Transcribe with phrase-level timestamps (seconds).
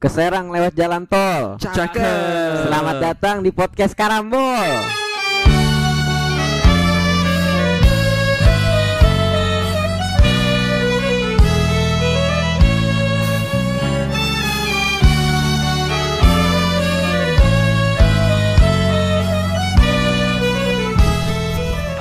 [0.00, 1.60] Keserang lewat jalan tol.
[1.60, 2.00] Cakep.
[2.64, 4.40] Selamat datang di podcast Karambol.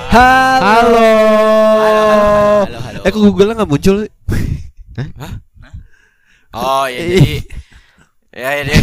[0.07, 1.04] Halo.
[1.04, 1.04] Halo,
[1.84, 3.00] halo, halo.
[3.04, 4.07] Eh kok Google nggak muncul?
[6.55, 7.43] Oh ya jadi
[8.40, 8.76] ya ini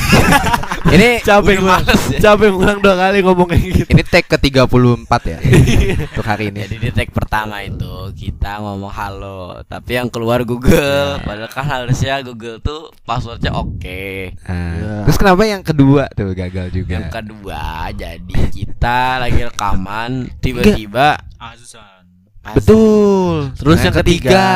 [0.95, 2.21] ini Capek ngulang, ya.
[2.21, 3.83] capek ngulang dua kali ngomong kayak gitu.
[3.91, 5.39] Ini tag ke 34 ya
[6.13, 11.19] Untuk hari ini Jadi di tag pertama itu kita ngomong halo, tapi yang keluar Google.
[11.21, 14.37] Padahal kan harusnya Google tuh passwordnya oke.
[14.45, 21.17] Nah, Terus kenapa yang kedua tuh gagal juga Yang kedua, jadi kita lagi rekaman tiba-tiba
[21.37, 22.05] Azan.
[22.55, 23.51] Betul.
[23.59, 24.47] Terus Nah, yang yang ketiga, kita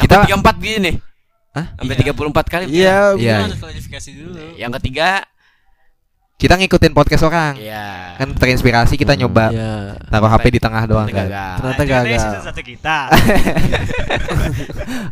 [0.00, 1.09] Kita- tiga empat gini.
[1.50, 1.66] Hah?
[1.74, 2.02] Sampai Iya.
[2.06, 2.64] 34 kali.
[2.68, 3.36] Iya, Iya.
[3.42, 4.54] Harus klarifikasi dulu.
[4.54, 5.26] Yang ketiga,
[6.40, 8.16] Kita ngikutin podcast orang ya.
[8.16, 10.00] Kan terinspirasi kita nyoba Iya.
[10.08, 11.56] Taruh HP di tengah doang Ternyata kan gagal.
[11.60, 12.16] Ternyata gagal.
[12.16, 12.96] season satu kita.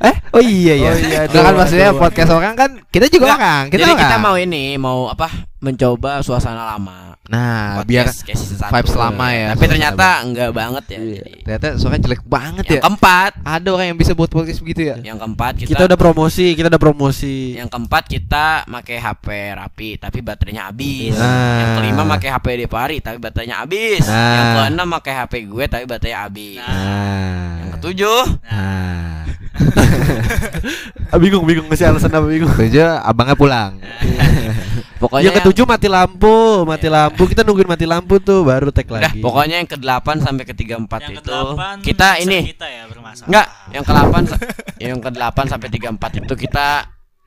[0.00, 0.14] Eh?
[0.30, 3.76] Oh iya ya Oh iya, Nah, kan maksudnya podcast orang kan Kita juga orang Kita
[3.76, 5.26] Jadi orang kita mau ini, mau apa?
[5.58, 7.18] Mencoba suasana lama.
[7.28, 8.72] Nah biar Podcast satu.
[8.72, 10.96] vibes lama ya Tapi ternyata enggak banget ya.
[10.96, 11.18] Iya.
[11.18, 14.80] Jadi, Ternyata suaranya jelek banget yang ya keempat, Ada orang yang bisa buat podcast begitu
[14.86, 17.36] ya yang keempat kita, Kita udah promosi, kita udah promosi.
[17.52, 21.12] yang keempat kita pakai HP rapi tapi baterainya habis.
[21.12, 21.58] Nah.
[21.58, 24.02] Yang kelima pakai HP di pari tapi baterainya habis.
[24.06, 24.14] Nah.
[24.32, 26.58] Yang keenam pakai HP gue tapi baterainya habis.
[26.58, 29.26] Nah Yang ketujuh, Nah
[31.10, 32.46] Ah, bingung, bingung ngasih alasan apa bingung.
[32.48, 33.72] Tujuh abangnya pulang
[34.98, 37.22] pokoknya yang ketujuh mati lampu, mati lampu.
[37.24, 39.18] Kita nungguin mati lampu tuh baru tag lagi.
[39.18, 41.38] pokoknya yang ke-8 sampai ke-34 Yang itu
[41.82, 43.26] kita ini kita ya bermasalah.
[43.26, 44.42] enggak, yang ke-8 sa-
[44.78, 46.66] yang ke-8 sampai 34 itu kita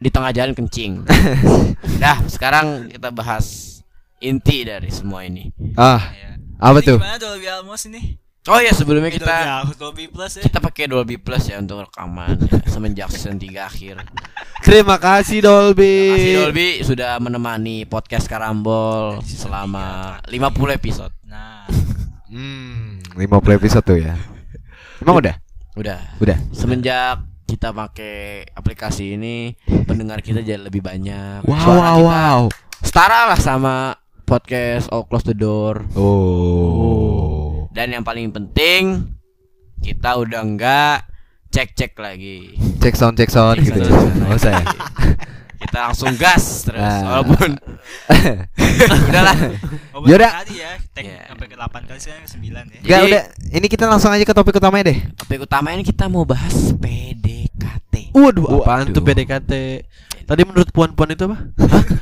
[0.02, 1.06] di tengah jalan kencing.
[2.04, 3.78] Dah, sekarang kita bahas
[4.18, 5.50] inti dari semua ini.
[5.74, 6.32] Ah Ya.
[6.62, 6.98] Apa Ini tuh?
[7.02, 7.50] Gimana Dolby
[7.90, 8.21] ini?
[8.50, 10.50] Oh ya, sebelumnya kita Dolby Plus ya.
[10.50, 14.02] kita pakai Dolby Plus ya untuk rekaman ya, semenjak season 3 akhir.
[14.66, 16.10] Terima kasih Dolby.
[16.10, 21.14] Terima kasih Dolby sudah menemani podcast Karambol selama 50 episode.
[21.30, 21.70] Nah,
[22.34, 24.18] Hmm 50 episode tuh ya
[25.04, 25.38] Emang udah?
[25.78, 26.18] Udah.
[26.18, 29.54] Udah Semenjak kita pakai aplikasi ini,
[29.86, 31.46] pendengar kita jadi lebih banyak.
[31.46, 32.40] Wow Suara wow wow
[32.82, 35.86] Setara lah sama podcast All Close the Door.
[35.94, 37.11] Oh
[37.72, 39.16] Dan yang paling penting,
[39.80, 41.08] kita udah enggak
[41.50, 42.56] cek-cek lagi.
[42.78, 44.12] Cek sound cek sound Cek gitu sound.
[44.26, 44.60] Oh saya
[45.58, 47.22] Kita langsung gas terus Ah.
[47.22, 47.54] walaupun
[49.08, 49.36] udahlah.
[50.02, 50.02] Yaudah.
[50.02, 50.72] bener tadi ya.
[50.90, 51.20] Tag Iya.
[51.28, 52.80] sampai ke 8 kali sekarang 9 ya.
[52.82, 56.08] Gak Jadi- udah Ini kita langsung aja ke topik utamanya deh Topik utama ini kita
[56.08, 58.10] mau bahas PDKT.
[58.12, 58.92] Waduh, apaan Waduh.
[58.92, 59.52] tuh PDKT?
[60.24, 61.38] Tadi menurut puan-puan itu apa?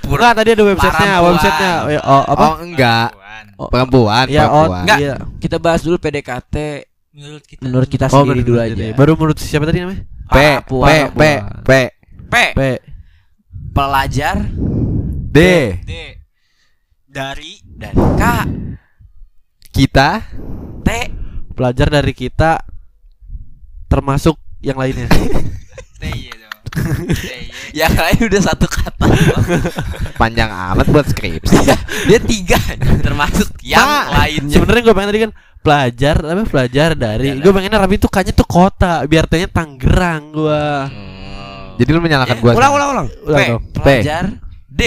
[0.04, 1.74] Enggak, tadi ada websitenya, websitenya.
[1.80, 2.46] Oh, ya, oh, apa?
[2.46, 3.08] Oh enggak
[3.48, 3.70] Perempuan.
[3.72, 4.84] Perempuan Ya, oh, perempuan.
[4.84, 5.00] Enggak.
[5.00, 5.16] Iya.
[5.38, 6.56] Kita bahas dulu PDKT
[7.10, 7.62] Menurut kita.
[7.66, 8.86] menurut kita Oh, sendiri menurut dulu aja.
[8.96, 10.04] Baru menurut siapa tadi namanya?
[10.04, 10.88] P Para P puan.
[11.12, 11.24] P
[11.66, 11.72] P
[12.30, 12.34] P.
[12.54, 12.62] P.
[13.70, 14.36] Pelajar
[15.30, 15.40] D
[15.84, 15.94] D.
[17.06, 18.24] Dari dan K.
[19.70, 20.10] Kita
[20.82, 20.90] T.
[21.52, 22.62] Pelajar dari kita
[23.86, 25.10] termasuk yang lainnya.
[25.10, 25.50] T iya dong.
[25.98, 26.49] T iya.
[27.72, 29.06] Yang lain udah satu kata.
[30.16, 31.56] Panjang amat buat skripsi
[32.06, 32.58] Dia tiga
[33.00, 34.54] termasuk yang Pak, lainnya.
[34.54, 38.34] Sebenarnya gue pengen tadi kan pelajar apa pelajar dari Pelajar gue pengennya rapi tuh kayaknya
[38.34, 41.76] tuh kota biar tanya Tangerang gua Hmm.
[41.76, 43.08] Jadi lu menyalahkan Eh, gua ulang ulang ulang.
[43.24, 43.48] Ulang P.
[43.48, 43.64] dong.
[43.72, 43.78] P.
[43.80, 44.24] Pelajar
[44.68, 44.82] D.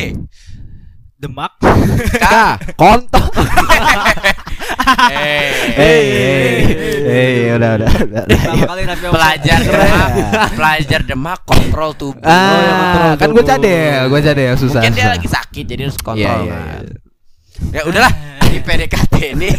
[1.16, 1.52] Demak.
[1.56, 2.18] K.
[2.18, 2.34] K
[2.74, 3.24] Kontol
[4.92, 5.48] Eh.
[5.72, 6.52] Hei hei
[7.02, 8.24] hei udah udah udah.
[9.14, 10.10] Pelajar Demak,
[10.58, 12.22] pelajar Demak kontrol tubuh.
[12.24, 14.80] Ah, kan gue cadel, gue cadel susah.
[14.80, 15.14] Mungkin dia susah.
[15.16, 16.40] lagi sakit jadi harus Iya, kontrol.
[16.42, 16.82] iya, kan.
[16.82, 16.98] iya.
[17.72, 19.50] Ya udahlah, di PDKT ini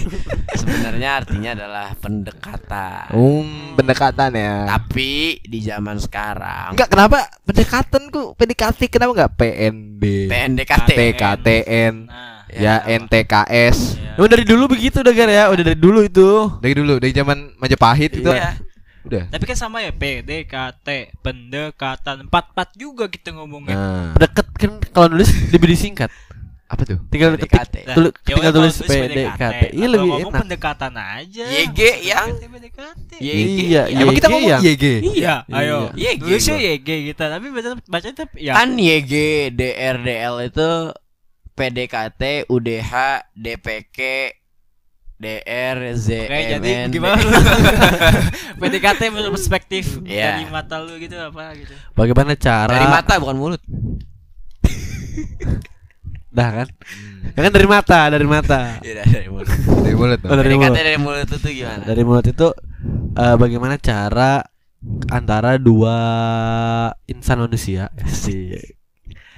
[0.53, 3.07] sebenarnya artinya adalah pendekatan.
[3.15, 4.67] Um, pendekatan ya.
[4.67, 5.11] Tapi
[5.41, 10.03] di zaman sekarang Enggak kenapa pendekatan ku PDKT kenapa enggak PNB?
[10.27, 10.89] PNDKT.
[10.93, 13.77] PKTN Nah, ya NTKS.
[13.95, 14.13] ya.
[14.13, 16.27] Emang dari dulu begitu udah Gar ya udah dari dulu itu
[16.59, 18.27] Dari dulu dari zaman Majapahit itu.
[18.27, 18.57] Iya.
[19.03, 19.27] Udah.
[19.27, 20.87] Tapi kan sama ya PDKT,
[21.19, 23.75] pendekatan empat-empat juga kita ngomongnya.
[23.75, 26.07] Nah, deket kan kalau nulis lebih disingkat
[26.65, 26.97] apa tuh?
[27.07, 27.51] tinggal PDKT.
[27.53, 31.43] ketik Nah, tulu- ya tinggal tulis PDKT iya lebih ngomong enak pendekatan aja.
[31.45, 33.09] YG yang PDKT.
[33.19, 33.59] YG.
[33.67, 34.85] Iya, Emang kita YG ngomong yang- YG.
[35.03, 35.77] Iya, ayo.
[35.93, 36.69] YG Tulisnya gua.
[36.71, 38.53] YG kita, tapi baca baca tetap ya.
[38.55, 39.13] Kan YG,
[39.51, 40.69] DRDL itu
[41.53, 42.91] PDKT, UDH,
[43.31, 43.99] DPK,
[45.15, 46.89] DR, Oke, jadi ZMN.
[46.89, 47.21] gimana?
[48.59, 50.35] PDKT menurut perspektif Iya.
[50.35, 51.73] dari mata lu gitu apa gitu.
[51.93, 53.61] bagaimana cara Dari mata bukan mulut.
[56.33, 56.67] Dah kan?
[57.29, 58.59] Ya kan dari mata, dari mata.
[58.81, 59.47] Iya dari mulut.
[59.53, 60.75] Dari mulut Oh, dari PDKT mulut.
[60.75, 61.83] dari mulut itu gimana?
[61.83, 62.47] Dari mulut itu
[63.15, 64.31] eh, bagaimana cara
[65.07, 65.95] antara dua
[67.05, 68.51] insan manusia sih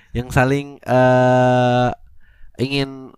[0.09, 1.89] yang saling eh
[2.57, 3.12] ingin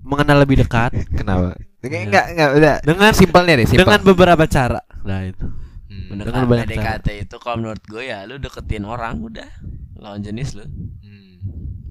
[0.00, 1.56] mengenal lebih dekat Kenapa?
[1.56, 1.64] Iya.
[1.84, 2.74] Enggak, enggak, enggak, udah.
[2.80, 3.84] dengan Simpelnya deh, simpel.
[3.84, 4.80] dengan beberapa cara.
[5.04, 5.46] Nah itu.
[5.84, 6.16] Hmm.
[6.16, 9.48] Dengan banyak PDKT itu kalau menurut gue ya lu deketin orang udah
[9.96, 10.64] lawan jenis lu.
[10.64, 11.36] Hmm.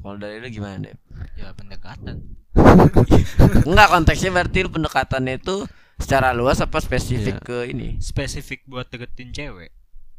[0.02, 0.96] Kalau dari lu gimana deh?
[1.38, 2.26] Ya pendekatan.
[3.70, 5.66] Enggak konteksnya berarti lu pendekatannya itu
[5.98, 7.46] secara luas apa spesifik Iya.
[7.46, 7.88] ke ini?
[7.98, 9.70] Spesifik buat deketin cewek.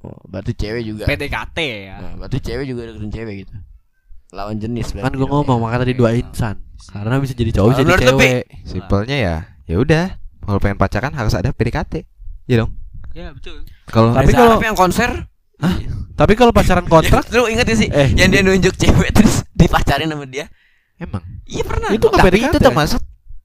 [0.00, 1.04] Oh, berarti cewek juga.
[1.08, 1.96] PDKT ya.
[1.98, 3.54] Nah, berarti cewek juga deketin cewek gitu.
[4.34, 5.30] Lawan jenis Kan gue dong.
[5.30, 6.58] ngomong makanya tadi dua insan.
[6.84, 8.42] Karena bisa jadi cowok, bisa jadi cewek.
[8.64, 10.04] Simpelnya ya, ya udah.
[10.42, 12.02] Kalau pengen pacaran harus ada PDKT.
[12.44, 12.74] Iya dong.
[13.14, 13.62] Ya betul.
[13.86, 15.30] Kalau Tapi kalau- yang konser
[16.12, 18.10] Tapi kalau pacaran kontrak Lu inget gak sih Eh.
[18.12, 20.50] Yang dia nunjuk cewek Terus dipacarin sama dia
[20.96, 22.50] emang Iya pernah itu nggak tapi PDKT.
[22.50, 23.00] itu termasuk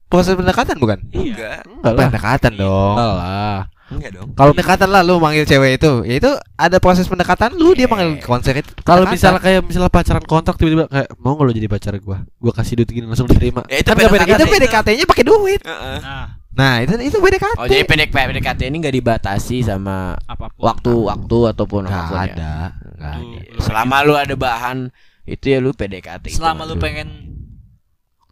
[0.06, 0.98] proses pendekatan bukan?
[1.08, 1.94] Enggak Enggak.
[1.96, 2.94] Pendekatan dong.
[2.94, 3.58] Enggak lah.
[3.90, 5.92] Enggak dong Kalau Pendekatan lah lu manggil cewek itu.
[6.02, 7.90] Ya itu ada proses pendekatan lu dia Iya.
[7.90, 8.70] manggil konser itu.
[8.80, 12.22] kalau misalnya kayak misalnya pacaran kontrak tiba-tiba kayak mau nggak lo jadi pacar gua?
[12.36, 13.66] Gua kasih duit gini langsung diterima.
[13.66, 14.30] Ya, itu Kan PDKT.
[14.32, 15.60] itu PDKT-nya pakai duit.
[15.60, 15.98] Heeh.
[16.00, 17.56] Nah, Nah, itu itu PDKT.
[17.56, 20.66] Oh jadi pendek PDKT ini gak dibatasi sama apa pun.
[20.66, 22.26] waktu-waktu ataupun Nggak apa pun ya.
[22.28, 22.52] ada.
[22.96, 23.10] Ada.
[23.48, 24.90] lu Selama lu ada bahan
[25.24, 26.30] itu ya lu PDKT.
[26.32, 27.08] Selama lu pengen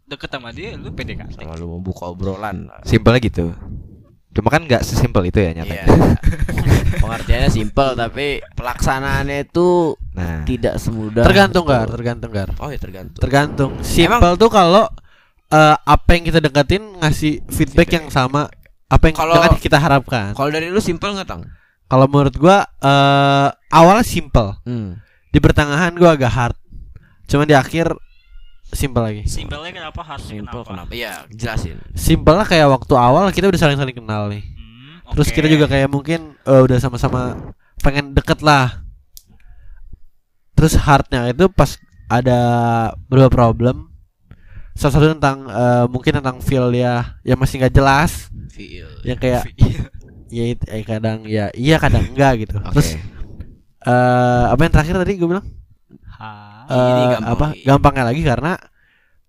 [0.03, 1.37] deket sama dia, lu PDKT.
[1.37, 2.67] Selama lu mau buka obrolan.
[2.81, 3.55] Simpelnya gitu.
[4.29, 5.53] Cuma kan nggak sesimpel itu ya Iya.
[5.57, 5.85] nyatanya.
[7.01, 11.23] Pengertiannya simpel tapi pelaksanaannya itu Nah, tidak semudah.
[11.23, 12.49] Tergantung gar, tergantung gar.
[12.57, 13.17] Oh ya tergantung.
[13.17, 13.71] Tergantung.
[13.81, 14.85] Simple tuh kalau
[15.49, 17.89] eh, apa yang kita deketin ngasih feedback, Feedback.
[17.95, 18.51] yang sama
[18.85, 20.33] apa yang dengan kita harapkan.
[20.33, 21.45] Kalau dari lu simpel nggak tang?
[21.85, 24.57] Kalau menurut gua eh awalnya simple.
[24.61, 25.01] Hmm.
[25.29, 26.57] Di pertengahan gua agak hard.
[27.25, 27.93] Cuma di akhir
[28.69, 29.21] simple lagi.
[29.25, 30.85] Simpelnya kenapa harus Simpel kenapa?
[30.87, 30.91] kenapa?
[30.93, 31.77] Iya jelasin.
[31.93, 34.43] Simple lah kayak waktu awal kita udah saling-saling kenal nih.
[34.45, 35.35] Hmm, Terus oke.
[35.35, 38.85] kita juga kayak mungkin eh, udah sama-sama pengen deket lah.
[40.53, 41.79] Terus hardnya itu pas
[42.11, 42.39] ada
[43.07, 43.87] beberapa problem.
[44.75, 48.27] Salah satu tentang eh, mungkin tentang feel ya yang masih nggak jelas.
[48.51, 48.87] Feel.
[49.03, 49.43] Yang kayak
[50.35, 52.59] ya it- eh, kadang ya iya kadang enggak gitu.
[52.59, 52.75] oke.
[52.77, 52.95] Terus
[53.79, 55.47] eh apa yang terakhir tadi gue bilang?
[56.19, 57.61] Ini Eh, gampang apa lagi.
[57.63, 58.53] gampangnya lagi karena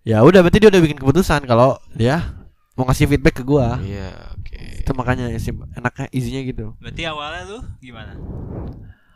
[0.02, 2.34] ya udah berarti dia udah bikin keputusan kalau dia
[2.74, 3.78] mau ngasih feedback ke gua.
[3.78, 4.58] Iya, oke.
[4.82, 5.30] Itu makanya
[5.76, 6.74] enaknya easy-nya gitu.
[6.76, 8.12] Berarti awalnya lu gimana?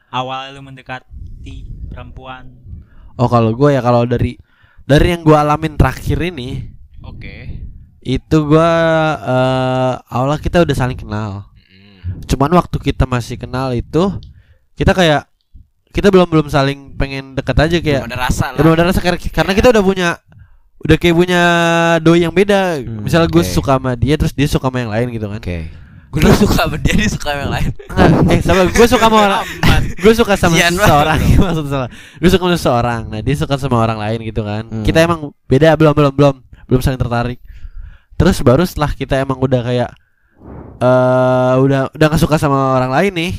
[0.09, 1.57] Awalnya lu mendekati
[1.91, 2.55] perempuan.
[3.15, 4.39] Oh kalau gue ya kalau dari
[4.85, 6.67] dari yang gue alamin terakhir ini
[7.01, 7.63] Oke.
[8.01, 8.71] itu gue
[9.25, 11.51] eh awalnya kita udah saling kenal.
[12.27, 14.19] Cuman waktu kita masih kenal itu
[14.75, 15.31] kita kayak
[15.95, 18.59] kita belum belum saling pengen deket aja kayak Belum ada rasa ya, lah.
[18.59, 20.09] belum ada rasa karena, karena kita udah punya
[20.77, 21.43] udah kayak punya
[21.99, 22.77] doi yang beda.
[22.77, 23.49] Hmm, Misalnya gue oke.
[23.49, 25.39] suka sama dia terus dia suka sama yang lain gitu kan.
[25.39, 25.71] Oke.
[26.11, 27.71] Gue suka sama dia, dia suka sama yang lain.
[27.89, 29.43] Enggak, eh sama gue suka sama orang
[30.05, 33.55] gue suka sama Sian banget seseorang maksud salah gue suka sama seseorang nah dia suka
[33.57, 34.83] sama orang lain gitu kan Hmm.
[34.83, 36.35] kita emang beda belum belum belum
[36.67, 37.39] belum saling tertarik
[38.15, 39.91] terus baru setelah kita emang udah kayak
[40.77, 43.33] eh udah udah gak suka sama orang lain nih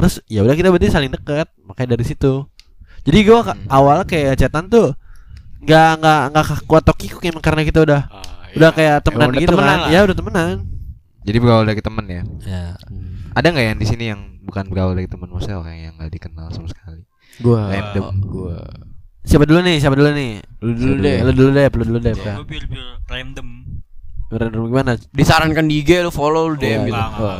[0.00, 2.48] terus ya udah kita berarti saling deket makanya dari situ
[3.00, 3.68] jadi gue Hmm.
[3.68, 4.96] awalnya kayak chatan tuh
[5.60, 9.52] nggak nggak nggak kuat kikuk emang karena kita udah Ah, udah kayak temenan udah gitu
[9.52, 9.90] temenan kan lah.
[9.90, 10.56] ya udah temenan
[11.20, 12.22] Jadi berawal dari temen ya.
[12.40, 12.64] ya
[13.30, 16.48] Ada nggak yang di sini yang bukan berawal dari temen maksudnya orang yang nggak dikenal
[16.48, 17.04] sama sekali?
[17.38, 18.06] Gua Random.
[18.24, 18.58] gua
[19.20, 21.16] siapa dulu nih siapa dulu nih lu dulu deh.
[21.20, 22.14] Lu dulu deh, lu dulu deh.
[22.16, 22.66] Gue pure
[23.06, 23.48] random.
[24.30, 24.94] Random gimana?
[25.10, 26.94] Disarankan di IG lu follow lu DM gitu.
[26.94, 27.38] enggak, enggak.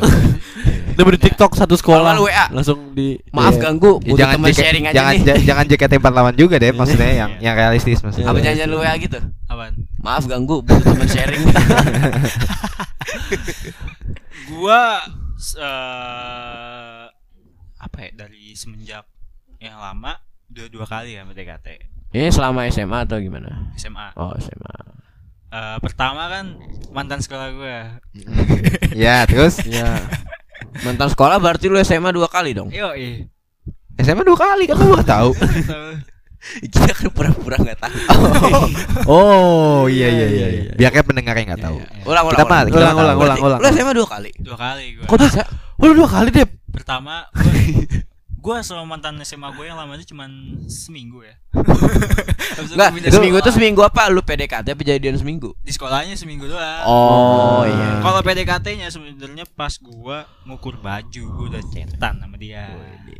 [0.90, 2.12] Udah di TikTok satu sekolah.
[2.12, 2.46] Kalau WA.
[2.50, 3.62] Langsung di Maaf Iya.
[3.62, 5.22] ganggu, Ya, butuh jangan teman sharing aja jangan nih.
[5.24, 7.40] ja- jangan JKT48 juga deh maksudnya yang Iya.
[7.40, 8.28] yang realistis maksudnya.
[8.28, 9.16] Apa janjian lu WA gitu?
[9.46, 9.72] Apaan?
[9.96, 11.40] Maaf ganggu, butuh teman sharing.
[14.50, 14.98] Gua
[15.56, 17.04] eh,
[17.78, 19.06] apa ya dari semenjak
[19.56, 20.18] yang lama
[20.50, 21.66] udah dua kali ya PDKT
[22.10, 23.70] Ini selama SMA atau gimana?
[23.72, 24.10] SMA.
[24.18, 24.74] Oh, SMA.
[25.50, 26.44] Eh, pertama kan
[26.94, 27.76] mantan sekolah gue.
[29.02, 29.98] ya, terus Ya.
[30.86, 32.70] Mantan sekolah berarti lu SMA dua kali dong.
[32.70, 33.26] Yo, ih.
[33.98, 35.30] SMA dua kali kan lu nggak tahu.
[36.72, 37.98] Kita kan pura-pura enggak tahu.
[39.10, 40.46] Oh, iya iya iya.
[40.48, 40.72] iya.
[40.78, 41.76] Biar kayak pendengarnya nggak tahu.
[42.06, 42.38] Ulang ulang.
[42.38, 43.24] Ulang, ulang, tahu.
[43.26, 43.58] ulang, ulang.
[43.60, 44.30] Lu SMA dua kali.
[44.38, 45.04] dua kali gue.
[45.04, 45.42] Kok bisa?
[45.76, 46.46] Oh, lu dua kali deh.
[46.70, 47.26] Pertama
[48.40, 50.24] gue gue sama mantan SMA gue yang lamanya cuma
[50.66, 51.36] seminggu ya.
[52.50, 54.10] Itu Enggak, seminggu itu seminggu apa?
[54.10, 55.54] Lu PDKT apa jadian seminggu?
[55.64, 56.84] di sekolahnya seminggu doang.
[56.84, 58.02] Oh, iya.
[58.02, 62.68] Kalau PDKT-nya sebenarnya pas gua ngukur baju, gua udah cetan sama dia.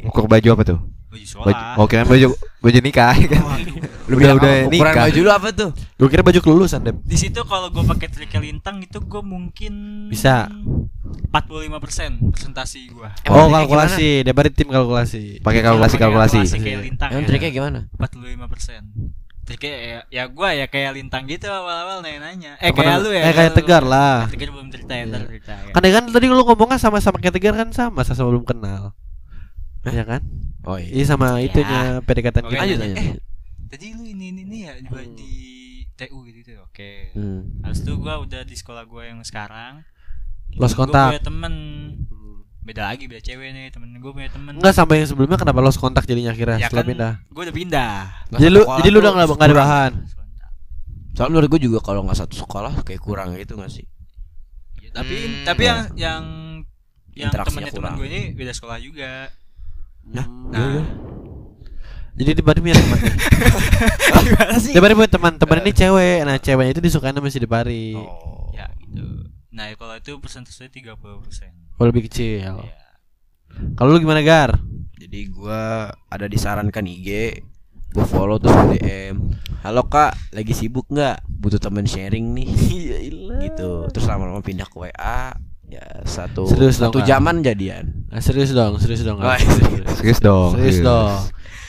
[0.05, 0.79] Ukur baju apa tuh?
[1.11, 2.27] Baju Baju, sekolah oh kira baju
[2.61, 3.43] baju nikah kan.
[4.07, 5.05] udah udah Ukuran nikah.
[5.05, 5.71] baju lu apa tuh?
[5.97, 6.95] Gue kira baju kelulusan deh.
[6.97, 10.47] di situ kalau gue pakai trike lintang itu gue mungkin Bisa.
[11.29, 15.39] 45% presentasi gue Oh kalkulasi, dia bari tim kalkulasi.
[15.41, 16.39] Pakai kalkulasi kalkulasi.
[16.57, 17.29] kayak lintang Emang ya.
[17.29, 17.79] triknya gimana?
[17.97, 23.23] 45% Triknya ya, ya gue ya kayak lintang gitu awal-awal nanya-nanya Eh kayak lu ya
[23.25, 24.31] eh, kayak Tegar lah.
[24.31, 27.35] Tegar belum cerita ya, ntar cerita ya Kan ya kan tadi lu ngomongnya sama-sama kayak
[27.35, 28.95] Tegar kan sama sama belum kenal.
[29.83, 30.23] Ya kan?
[30.63, 30.93] Oh iya.
[30.93, 32.61] Iya sama itunya PDKT Oke, gitu.
[32.61, 33.17] lanjut, eh,
[33.67, 35.31] tadi lu ini ini, ini ya di, di
[35.95, 37.61] TU gitu, gitu Oke Hmm.
[37.61, 39.85] Habis itu gue udah di sekolah gue yang sekarang
[40.51, 41.17] Gue kontak.
[41.17, 41.55] punya temen
[42.61, 45.79] Beda lagi, beda cewek nih Temen gue punya temen Enggak sampai yang sebelumnya kenapa lost
[45.79, 47.13] kontak jadinya akhirnya Ya setelah kan, pindah.
[47.33, 47.95] Gue udah pindah
[48.29, 49.93] Nggak Jadi lu sekolah jadi lu udah nggak nggak ada bahan.
[51.11, 53.85] Soalnya menurut gue juga kalau nggak satu sekolah kayak kurang gitu nggak sih?
[54.81, 55.69] Ya, tapi Hmm, tapi ya.
[55.69, 56.23] yang yang
[57.13, 57.97] yang Interaksinya temannya teman kurang.
[57.99, 59.11] gue ini beda sekolah juga.
[60.11, 60.83] Nah, Nah,
[62.19, 62.99] Jadi di Bari punya teman.
[64.75, 66.27] Di Bari punya teman, teman ini cewek.
[66.27, 67.97] Nah, ceweknya itu disukain sama si Depari.
[67.97, 68.51] Oh.
[68.53, 69.31] Ya gitu.
[69.55, 71.01] Nah, kalau itu persentasenya 30%.
[71.81, 72.45] Oh, lebih kecil.
[72.45, 72.55] Ya.
[73.79, 74.59] Kalau lu gimana Gar?
[75.01, 77.41] Jadi gua ada disarankan IG,
[77.97, 79.33] gua follow terus DM.
[79.65, 81.25] Halo kak, lagi sibuk nggak?
[81.25, 82.49] Butuh temen sharing nih.
[83.49, 83.89] gitu.
[83.89, 85.33] Terus lama-lama pindah ke WA.
[85.71, 87.07] Ya satu Serius dong, satu Kak?
[87.07, 87.85] jaman jadian.
[88.07, 89.17] Nah, serius dong, serius dong.
[89.17, 89.39] Oh, Gar.
[89.39, 89.87] serius.
[89.95, 90.51] Serius dong.
[90.53, 91.15] Serius dong.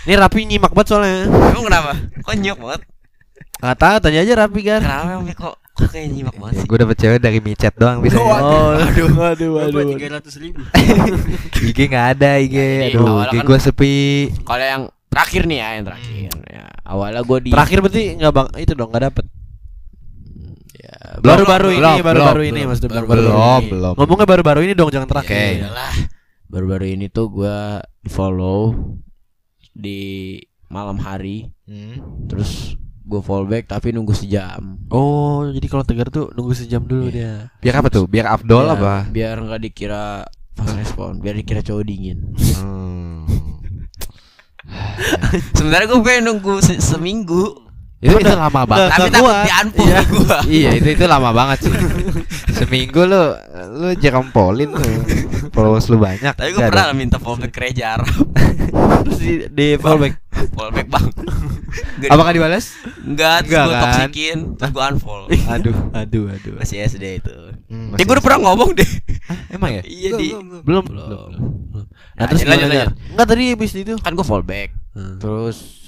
[0.01, 1.29] Ini Rapi nyimak banget soalnya.
[1.29, 1.91] Emang kenapa?
[2.19, 2.81] Kok nyok banget?
[3.61, 4.81] Gak tahu, tanya aja Rapi Gar.
[4.81, 6.65] Kenapa emang kok kok kayak nyimak banget sih?
[6.65, 8.17] Gue dapet cewek dari micet doang bisa.
[8.17, 9.89] Oh, aduh, aduh, Gue aduh.
[9.93, 10.65] tiga ratus ribu.
[11.69, 12.55] IG nggak ada IG.
[12.57, 13.93] Ya, Aduh, IG kan- gue sepi.
[14.41, 16.29] Kalau yang terakhir nih ya, yang terakhir.
[16.47, 19.25] Ya, awalnya gua di Terakhir berarti nggak bang itu dong nggak dapet.
[21.17, 23.69] Baru-baru ini, baru-baru ini maksudnya belum, baru-baru belum, ini.
[23.69, 23.93] belum.
[23.95, 25.33] Ngomongnya baru-baru ini dong, jangan terakhir.
[25.33, 25.93] Ya iyalah.
[26.45, 28.75] Baru-baru ini tuh gua follow
[29.71, 30.35] di
[30.67, 32.27] malam hari Hmm.
[32.27, 37.47] terus gue fallback tapi nunggu sejam Oh, jadi kalau Tegar tuh nunggu sejam dulu dia.
[37.57, 38.03] Biar apa tuh?
[38.05, 38.93] Biar Abdol Biar- apa?
[39.05, 43.23] biar nggak dikira fast respon biar dikira cowok dingin Hmm.
[45.55, 47.70] sebenarnya gue pengen nunggu se- seminggu
[48.01, 48.89] itu, itu lama banget.
[48.91, 49.45] tapi takut kuat.
[49.45, 50.01] di unfollow Iya.
[50.07, 51.73] gua iya itu itu lama banget sih.
[52.57, 53.23] Seminggu lu
[53.75, 54.89] lu jerompolin tuh.
[55.51, 56.31] Followers lu banyak.
[56.31, 58.07] tapi Nggak pernah minta fallback ke Reja Arab
[59.03, 60.15] Terus di, di fallback.
[60.51, 61.05] fallback bang
[62.03, 62.73] Apakah dibalas?
[62.99, 63.81] Enggak, terus kan?
[63.85, 66.53] toksikin, terus gue unfollow Aduh, aduh, aduh.
[66.57, 67.35] Masih SD itu
[67.67, 68.89] Hmm, Eh gue udah pernah ngomong deh
[69.47, 69.81] Emang ya?
[69.81, 70.83] Iya di Belum, Belum.
[70.83, 71.29] belum.
[71.71, 71.85] Nah,
[72.17, 72.67] Nah, terus lanjut.
[73.07, 73.93] Enggak tadi habis itu.
[73.97, 75.15] Kan gue fallback Hmm.
[75.17, 75.80] Terus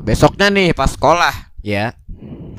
[0.00, 1.96] Besoknya nih pas sekolah Ya.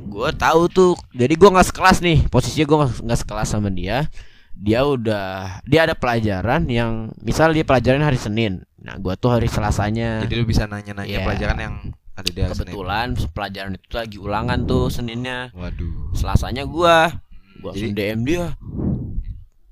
[0.06, 4.08] Gue tahu tuh Jadi gue gak sekelas nih Posisinya gue gak sekelas sama dia
[4.52, 9.46] Dia udah Dia ada pelajaran yang Misal dia pelajaran hari Senin Nah gue tuh hari
[9.46, 11.26] Selasanya Jadi lu bisa nanya-nanya Iya.
[11.26, 11.76] pelajaran yang
[12.16, 12.72] ada di hari Senin.
[12.72, 16.16] Kebetulan pelajaran itu lagi ulangan tuh Seninnya Waduh.
[16.16, 17.12] Selasanya gua
[17.60, 18.56] gua Jadi- DM dia.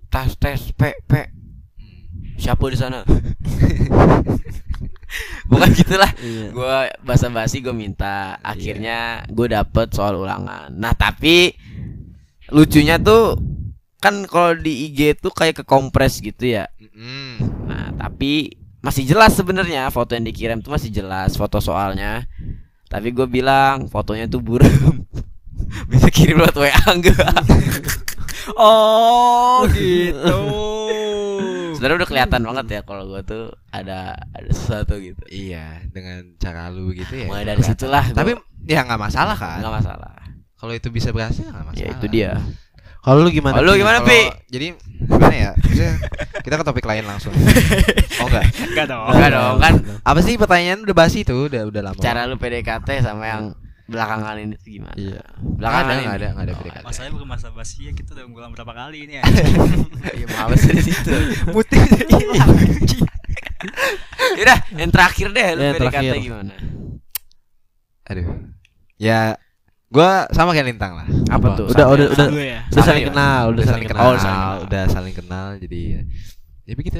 [0.09, 1.31] Tes tes pe pe.
[2.35, 2.99] Siapa di sana?
[5.51, 6.11] Bukan gitulah.
[6.19, 6.47] Iya.
[6.51, 8.37] Gua basa-basi gua minta.
[8.41, 10.73] Akhirnya gua dapet soal ulangan.
[10.73, 11.53] Nah, tapi
[12.51, 13.39] lucunya tuh
[14.03, 16.67] kan kalau di IG tuh kayak ke kompres gitu ya.
[16.91, 17.39] Hmm.
[17.67, 18.51] Nah, tapi
[18.83, 22.27] masih jelas sebenarnya foto yang dikirim tuh masih jelas foto soalnya.
[22.91, 25.07] Tapi gue bilang fotonya tuh buram.
[25.89, 27.33] Bisa kirim lewat WA enggak?
[28.59, 30.35] Oh, gitu.
[31.83, 35.19] Sebenarnya udah kelihatan banget ya kalau gue tuh ada ada sesuatu gitu.
[35.27, 37.27] Iya, dengan cara lu gitu ya.
[37.27, 37.75] Mulai itu dari kelihatan.
[37.75, 38.31] situlah gua- Tapi
[38.63, 39.59] ya nggak masalah kan?
[39.59, 40.15] nggak masalah.
[40.55, 41.83] Kalau itu bisa berhasil nggak masalah.
[41.83, 42.31] Ya itu dia.
[43.03, 43.59] Kalau lu gimana?
[43.59, 44.31] Kalau lu gimana, Pi?
[44.47, 45.51] Jadi gimana ya?
[45.53, 45.93] Maksudnya,
[46.39, 47.35] kita ke topik lain langsung.
[48.15, 48.47] Oh enggak.
[48.63, 49.03] Enggak dong.
[49.11, 51.35] Enggak dong kan Apa sih pertanyaan udah basi itu?
[51.35, 51.99] Udah udah lama.
[51.99, 53.43] cara lu PDKT sama yang
[53.83, 54.95] belakangan ini tuh gimana?
[54.95, 55.21] Iya.
[55.37, 56.03] Belakangan Nggak ada, ini.
[56.03, 56.83] nggak ada, nggak ada Oh, PDKT.
[56.83, 59.23] Masalahnya bukan masa basi ya kita udah ngulang berapa kali ini ya.
[60.13, 61.11] Iya males dari situ.
[61.49, 62.51] Putih hilang.
[64.35, 66.13] Yaudah, yang terakhir deh lu PDKT terakhir.
[66.19, 66.53] gimana?
[68.05, 68.27] Aduh.
[68.97, 69.35] Ya
[69.87, 71.07] gua sama kayak Lintang lah.
[71.29, 71.67] Apa tuh?
[71.69, 72.27] Udah, udah, udah.
[72.29, 72.61] Gue ya.
[72.65, 73.09] Udah Sama saling ya?
[73.11, 74.01] kenal, udah saling kenal.
[74.01, 74.55] Oh, saling kenal.
[74.65, 76.01] udah saling kenal jadi ya,
[76.65, 76.99] ya begitu.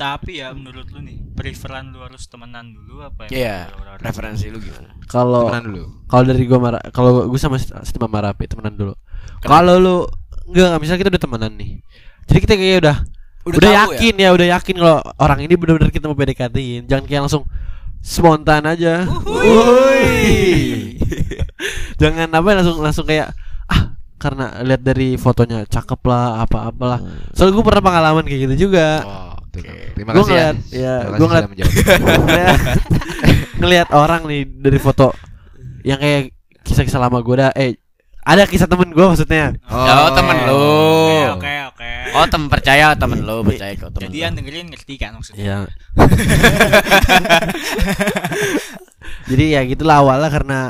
[0.00, 3.36] Tapi ya menurut lu nih, preferan lu harus temenan dulu apa ya?
[3.36, 3.56] Iya,
[4.00, 4.96] referensi lu gimana?
[5.04, 5.84] Kalau Temenan dulu.
[6.08, 8.96] kalau dari gua marah, kalau gua sama sama Rapi temenan dulu.
[9.44, 9.96] Kalau lu
[10.48, 11.70] enggak, enggak misalnya kita udah temenan nih.
[12.24, 12.96] Jadi kita kayak udah
[13.40, 14.28] Udah udah, tahu yakin ya?
[14.36, 16.84] udah yakin kalau orang ini benar-benar kita mau PDKT-in.
[16.88, 17.44] Jangan kayak langsung
[18.00, 19.04] spontan aja.
[19.04, 20.96] Wuih.
[22.00, 23.32] Jangan apa langsung langsung kayak
[23.68, 27.00] ah karena lihat dari fotonya cakep lah apa apalah.
[27.00, 27.32] Hmm.
[27.32, 29.04] Soalnya gue pernah pengalaman kayak gitu juga.
[29.04, 29.78] Oh, Betul, Bang.
[29.98, 30.96] Terima Gua kasih ngeliat, ya.
[31.10, 31.72] ya, menjawab.
[32.22, 32.58] ngeliat,
[33.58, 35.10] ngeliat orang nih dari foto
[35.82, 36.30] yang kayak
[36.62, 37.74] kisah-kisah lama gue dah eh
[38.20, 40.54] ada kisah temen gue maksudnya Oh, temen lu.
[40.54, 41.90] Oke oke oke.
[42.14, 44.06] Oh, temen percaya temen lu, percaya kok temen.
[44.06, 45.42] Jadi yang dengerin ngerti kan maksudnya.
[45.42, 45.58] Iya.
[49.30, 50.60] Jadi ya gitulah awalnya karena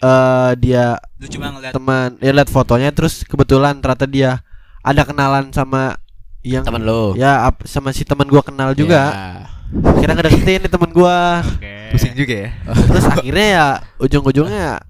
[0.00, 4.40] eh dia Lu cuma ngeliat teman ya lihat fotonya terus kebetulan ternyata dia
[4.80, 6.00] ada kenalan sama
[6.42, 7.12] yang temen lu.
[7.14, 9.00] ya ap- sama si teman gua kenal juga.
[9.06, 9.28] Ya.
[9.70, 11.44] Akhirnya ngedeketin nih teman gua.
[11.44, 11.74] Oke.
[11.90, 12.50] Pusing juga ya.
[12.66, 13.66] Terus akhirnya ya
[13.98, 14.80] ujung-ujungnya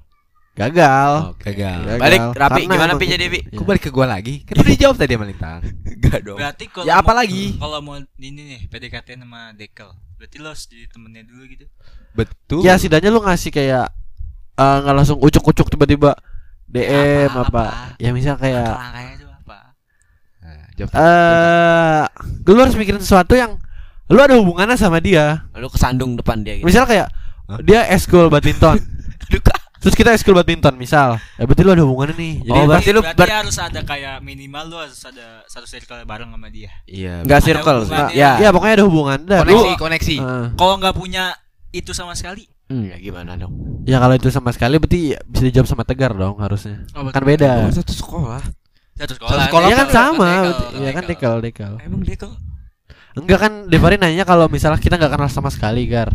[0.52, 1.37] gagal.
[1.40, 1.80] Gagal.
[1.83, 1.99] Gagal.
[1.99, 3.38] Balik Rapi Karena gimana Pi jadi Pi?
[3.50, 4.45] Kok balik ke gua lagi?
[4.45, 5.61] Kan udah dijawab tadi sama Lintang.
[5.85, 6.37] Enggak dong.
[6.37, 7.45] Berarti kalau Ya, apa mau- lagi?
[7.57, 9.90] Kalau mau ini nih PDKT sama Dekel.
[10.14, 11.64] Berarti lo harus jadi temennya dulu gitu.
[12.12, 12.61] Betul.
[12.61, 13.87] Ya setidaknya lu ngasih kayak
[14.54, 16.12] eh, nggak langsung ucuk-ucuk tiba-tiba
[16.66, 17.64] DM Apa, apa, apa?
[17.97, 18.71] Ya misal kayak
[20.87, 22.02] Eh
[22.46, 23.60] lu harus mikirin sesuatu yang
[24.06, 25.44] lu ada hubungannya sama dia.
[25.52, 26.64] Lu kesandung depan dia gitu.
[26.64, 27.08] Misal kayak
[27.60, 28.78] dia eskul badminton.
[29.80, 31.16] Terus kita eskul badminton misal.
[31.34, 32.34] Ya berarti lu ada hubungannya nih.
[32.42, 36.04] Jadi Oh, berarti lu berarti ber- harus ada kayak minimal lu harus ada satu circle
[36.04, 36.68] bareng sama dia.
[36.84, 37.25] Iya.
[37.25, 37.88] Enggak circle.
[37.88, 38.12] hubungannya.
[38.12, 38.30] Ya.
[38.38, 39.18] ya pokoknya ada hubungan.
[39.25, 40.16] Dah, Koneksi, lu- koneksi.
[40.20, 41.32] Eh, Kalau nggak punya
[41.70, 43.82] itu sama sekali, Hmm, ya gimana dong?
[43.82, 46.84] ya kalau itu sama sekali berarti ya bisa dijawab sama tegar dong harusnya.
[46.92, 47.66] Oh, kan beda.
[47.66, 48.42] Oh, satu sekolah.
[49.00, 49.33] Satu sekolah.
[49.33, 50.76] Satu sekolah Ya kan Dekel, sama, dekel, berarti.
[50.78, 51.73] ya kan dekel dekel.
[51.80, 52.33] Emang kok?
[53.12, 56.12] Enggak kan Devari nanya kalau misalnya kita nggak kenal sama sekali Gar.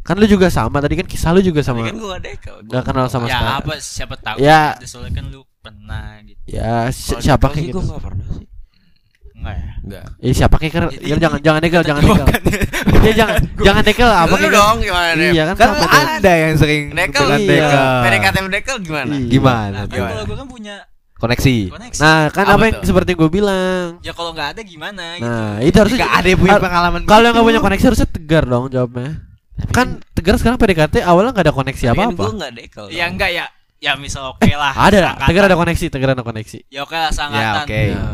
[0.00, 1.82] Kan lu juga sama tadi kan kisah lu juga sama.
[1.82, 2.56] Kan gua gak dekel.
[2.64, 3.54] Nggak kenal sama ya sekali.
[3.56, 4.62] apa siapa tahu Ya.
[4.72, 6.38] kan, soalnya kan lu pernah gitu.
[6.44, 7.80] Ya si- Kalau siapa dekel sih kayak gua gitu?
[7.86, 8.46] enggak pernah sih.
[9.32, 9.70] Enggak ya?
[9.78, 10.04] Enggak.
[10.18, 10.72] Eh siapa kayak?
[10.74, 12.26] Ini- Gar, jangan jangan dekel, jangan dekel.
[13.02, 15.10] Ya jangan jangan dekel apa Lu kayak dong gimana?
[15.18, 15.70] Iya kan Kan
[16.14, 17.26] ada yang sering Dekel.
[17.32, 17.38] Iya.
[17.42, 17.82] dekel.
[18.04, 19.12] PDKT dekel gimana?
[19.12, 19.26] Iya.
[19.28, 19.70] Gimana?
[19.72, 20.10] Nah, kan Gimana?
[20.12, 20.76] kalau gue kan punya
[21.22, 21.56] Koneksi.
[21.70, 21.98] koneksi.
[21.98, 24.02] Nah, kan Apa apa yang seperti gue bilang.
[24.02, 25.22] ya kalau nggak ada gimana gitu.
[25.24, 27.00] Nah, itu harusnya Gak ada yang punya pengalaman.
[27.04, 29.10] Kalau yang nggak punya koneksi harusnya tegar dong jawabnya.
[29.70, 32.18] Kan tegar sekarang PDKT awalnya nggak ada koneksi Tapi kan apa-apa.
[32.18, 32.84] Gua enggak dekel.
[32.90, 33.46] Ya enggak ya.
[33.78, 34.70] Ya misal oke lah.
[34.72, 35.26] Ada, seangkatan.
[35.26, 36.58] tegar ada koneksi, tegar ada koneksi.
[36.68, 37.62] Ya oke lah Ya sangatan.
[37.62, 37.80] oke.
[37.88, 38.04] Ya.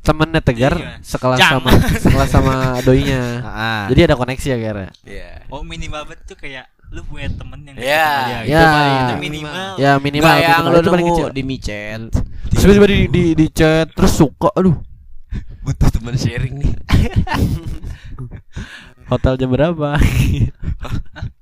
[0.00, 0.92] Temennya tegar Iya.
[1.00, 1.62] sekelas Jangan.
[1.64, 2.54] sama sekelas sama
[2.86, 3.22] doinya.
[3.40, 3.84] Ah.
[3.88, 4.78] Jadi ada koneksi ya Gar.
[5.02, 5.30] Iya.
[5.48, 8.08] Oh minimal banget tuh kayak lu punya temen yang Ya,
[8.44, 8.66] dia ya.
[9.02, 9.72] itu minimal.
[9.76, 11.28] Ya minimal Enggak yang lu nemu kecil.
[11.30, 12.02] di micet.
[12.46, 14.76] Terus tiba-tiba di, di, di chat terus suka aduh
[15.60, 16.74] Butuh teman sharing nih.
[19.06, 19.96] hotel jam berapa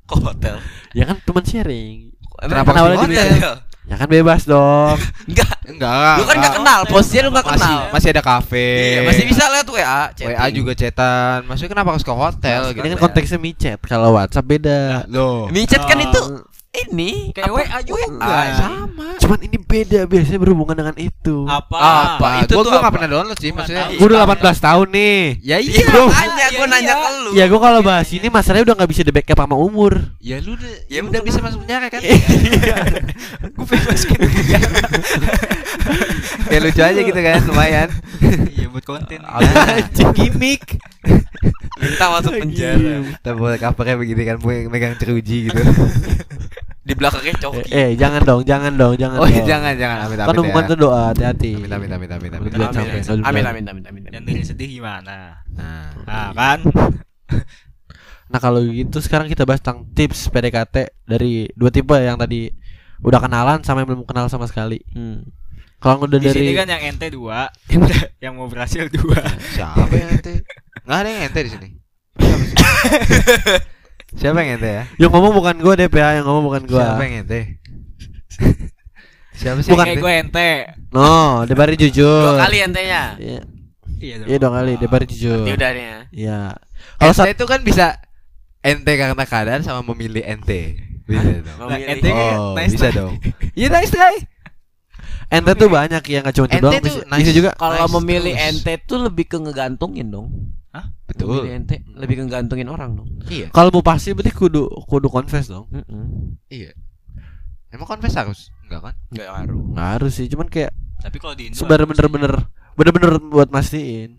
[0.05, 0.57] Kok hotel?
[0.92, 3.55] ya kan teman sharing Emang Kenapa awalnya di hotel?
[3.83, 4.95] Ya kan bebas dong
[5.31, 5.55] Enggak.
[5.62, 6.14] Enggak.
[6.18, 7.79] Lu kan enggak kenal, posisinya lu enggak kenal.
[7.90, 8.68] masih ada kafe.
[8.92, 10.53] Iya, masih bisa lewat WA, WA chatting.
[10.53, 11.38] juga cetan.
[11.47, 12.83] Maksudnya kenapa harus ke hotel ini gitu?
[12.83, 15.47] kan konteksnya micet kalau WhatsApp beda Loh.
[15.49, 16.03] Micet kan Oh.
[16.03, 16.21] itu
[16.74, 17.52] ini Kayak?
[17.52, 18.16] WA juga.
[18.16, 19.06] WA, sama.
[19.20, 21.76] cuman ini beda biasanya berhubungan dengan itu Apa?
[22.16, 22.28] Apa?
[22.42, 22.96] Itu gua tuh gua enggak apa?
[22.96, 23.85] pernah download sih Gua maksudnya.
[23.92, 26.04] gue udah 18 tahun nih Ya Iya, iya, bro.
[26.08, 26.64] Iya, gua iya.
[26.66, 27.30] nanya ke lu.
[27.35, 30.56] ya gue kalau bahas ini masalahnya udah nggak bisa di backup sama umur Ya lu
[30.56, 32.00] udah, Ya udah bisa masuk penjara kan?
[33.54, 34.24] Gua bebas gitu.
[36.48, 37.88] ya lucu aja gitu kan, lumayan.
[38.50, 39.20] Iya buat konten.
[40.14, 40.80] gimmick
[41.83, 42.95] Minta masuk penjara.
[43.18, 45.59] Tapi boleh covernya begini kan, me- megang ceruji gitu.
[46.83, 47.62] Di belakangnya eh, coki.
[47.71, 49.47] eh jangan dong jangan dong jangan Oh, dong.
[49.47, 50.66] jangan jangan amit kan amit hubungan ya.
[50.66, 52.51] tuh doa hati-hati Amit amit amit amit amit.
[52.51, 53.23] Jangan Amin, sampai, amin.
[53.23, 54.03] Amin amin amin amin.
[54.11, 55.47] Yang dari sedih gimana?
[55.49, 56.59] Nah, Nah kan.
[58.27, 62.49] Nah kalau gitu sekarang kita bahas tentang tips PDKT dari dua tipe yang tadi
[62.99, 64.81] udah kenalan sama yang belum kenal sama sekali.
[64.90, 65.23] Hmm.
[65.77, 67.51] Kalau udah Di dari sini kan yang ente dua,
[68.25, 69.21] yang mau berhasil dua.
[69.53, 70.47] siapa yang ente?
[70.83, 71.68] Enggak ada yang ente di sini.
[74.12, 74.85] Siapa yang ente ya?
[74.99, 76.79] yang ngomong bukan gue deh ya, yang ngomong bukan gue.
[76.79, 77.40] Siapa yang ente?
[79.40, 79.71] Siapa sih?
[79.71, 80.03] Bukan yang Kayak ente?
[80.03, 80.51] gue ente.
[80.92, 81.11] No,
[81.45, 82.23] Debari jujur.
[82.29, 83.03] Dua kali entenya.
[83.16, 83.40] Iya,
[83.97, 85.47] Iya iya dong kali, Debari jujur.
[85.47, 85.99] Berarti udah nih ya.
[86.12, 86.38] Iya.
[86.99, 87.87] Kalau satu itu kan bisa
[88.61, 90.77] ente karena keadaan sama memilih ente.
[91.03, 91.57] Bisa dong.
[91.57, 91.87] Nah, Memilih.
[91.88, 93.14] ente Oh, nice bisa dong.
[93.59, 94.16] Iya nice try.
[95.29, 96.75] ente tuh banyak ya nggak cuma itu Ente doang.
[96.77, 97.21] tuh Bisa, nice.
[97.23, 97.51] bisa juga.
[97.57, 98.49] Kalau Nice memilih terus.
[98.53, 100.29] ente tuh lebih ke ngegantungin dong.
[101.04, 101.44] Betul.
[101.44, 103.08] Memilih ente lebih ngegantungin orang dong.
[103.28, 103.52] Iya.
[103.52, 105.68] Kalau mau pasti berarti kudu kudu confess dong.
[105.68, 106.04] Heeh.
[106.48, 106.70] Iya.
[107.72, 108.48] Emang confess harus?
[108.64, 108.94] Enggak kan?
[109.12, 109.62] Enggak ngaruh.
[109.76, 112.32] Nggak harus sih, cuman kayak Tapi kalau di Indo sebenarnya harus bener-bener
[112.72, 114.16] bener-bener buat mastiin.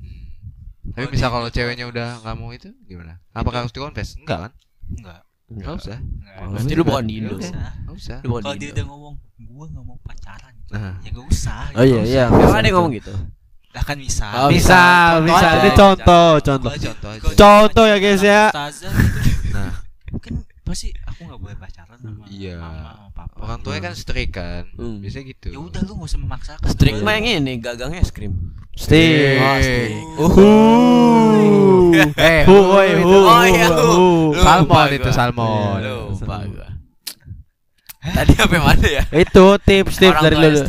[0.94, 3.18] Tapi misal kalau ceweknya udah nggak mau itu gimana?
[3.34, 4.20] Apakah harus di confess?
[4.20, 4.52] Enggak kan?
[4.94, 5.22] Enggak.
[5.54, 5.98] Enggak usah.
[6.02, 6.36] Enggak.
[6.54, 7.36] Berarti lu bukan di Indo.
[7.38, 8.18] Enggak usah.
[8.22, 9.14] Kalau di dia udah ngomong,
[9.50, 10.52] gua nggak mau pacaran.
[10.58, 10.72] gitu.
[10.74, 10.94] Nah.
[11.02, 11.62] Ya gak usah.
[11.78, 12.26] Oh iya iya.
[12.30, 13.14] Emang ada yang ngomong gitu?
[13.74, 14.28] Lah kan bisa.
[14.38, 15.60] Oh, Misal, Contoh misal aja.
[15.60, 16.70] ini contoh, contoh.
[16.70, 17.20] Oh, contoh aja.
[17.20, 18.44] Kalau Contoh ya guys ya.
[18.48, 18.88] Gitu,
[19.50, 19.72] Nah,
[20.16, 20.34] kan
[20.64, 22.56] pasti aku nggak boleh pacaran sama Iya.
[22.58, 23.36] mama sama papa.
[23.40, 24.64] Orang tuanya kan strict kan.
[24.74, 24.98] Hmm.
[25.00, 25.48] Biasanya gitu.
[25.50, 26.68] Ya udah lu gak usah memaksakan.
[26.68, 28.34] String mah yang ini gagangnya es krim.
[28.72, 29.38] Steve.
[29.38, 29.62] Oh, Eh.
[29.62, 29.94] Steve.
[32.16, 33.94] Eh, Hu, woi, hu, Oh, iya, hu, hu.
[34.32, 34.40] hu.
[34.40, 35.14] Salmon itu gua.
[35.14, 35.78] salmon.
[35.80, 35.94] Iya.
[36.10, 36.68] Lupa gua.
[38.04, 39.04] Tadi apa yang mana ya?
[39.10, 40.62] Itu tips tips Orang dari lu.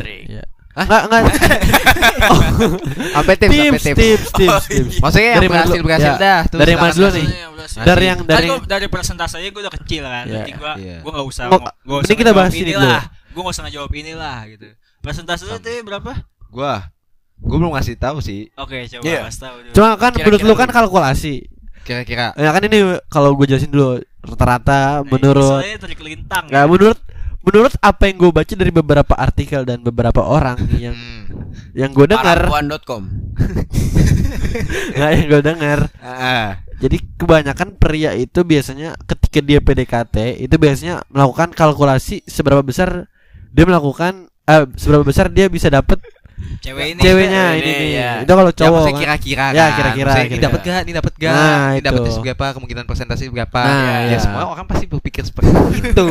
[0.75, 1.21] Enggak enggak.
[3.15, 3.95] Sampai tips, sampai tips, tips.
[3.95, 4.95] tips, tips, Oh, tips.
[4.99, 5.85] Maksudnya yang Dari mana berhasil dulu?
[5.85, 6.17] berhasil Ya.
[6.17, 6.41] dah.
[6.45, 7.27] Tuh, Dari mana dulu nih?
[7.77, 10.23] Dari yang Kan dari gua dari persentasenya gue udah kecil kan.
[10.23, 10.33] Iya.
[10.37, 10.97] Jadi gue Iya.
[10.99, 11.63] gue nggak usah nggak
[11.97, 13.01] usah ini kita bahas ini inilah.
[13.29, 14.67] Gue nggak usah ngejawab inilah gitu.
[14.99, 16.11] Persentase lu tuh berapa?
[16.47, 16.73] Gua
[17.37, 19.19] gua belum ngasih tahu sih Oke, coba Iya.
[19.27, 19.73] kasih tahu dulu.
[19.73, 21.35] Cuma kan menurut lu kan kalkulasi.
[21.81, 22.33] kira-kira.
[22.33, 26.49] Ya kan ini kalau gue jelasin dulu rata-rata Nah, menurut soalnya trik lintang.
[26.49, 26.97] ya menurut
[27.45, 31.53] menurut apa yang gue baca dari beberapa artikel dan beberapa orang yang Hmm.
[31.77, 33.03] yang gue dengar Parapuan.com.
[34.95, 35.79] nggak yang gue dengar
[36.79, 43.07] jadi kebanyakan pria itu biasanya ketika dia PDKT itu biasanya melakukan kalkulasi seberapa besar
[43.51, 45.99] dia melakukan eh, seberapa besar dia bisa dapet
[46.57, 46.99] Cewek ini.
[46.99, 48.11] ceweknya ini, ini nih ya.
[48.19, 49.01] itu kalau ya cowok maksudnya kan.
[49.01, 49.69] kira-kira Ya, kan.
[49.75, 50.45] kira-kira, Maksudnya, Ini kira-kira.
[50.45, 50.79] dapat gak?
[50.81, 51.31] Ini dapat gak?
[51.31, 51.85] Nah, ini itu.
[51.85, 52.45] dapatnya seberapa?
[52.51, 53.61] Kemungkinan persentase berapa?
[53.61, 54.17] Nah, ya, iya.
[54.17, 55.49] semua orang pasti berpikir seperti
[55.83, 56.09] itu.